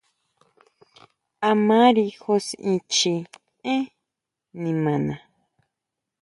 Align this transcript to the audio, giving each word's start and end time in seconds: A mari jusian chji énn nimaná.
A 1.49 1.49
mari 1.67 2.05
jusian 2.21 2.75
chji 2.91 3.15
énn 3.73 3.87
nimaná. 4.61 5.15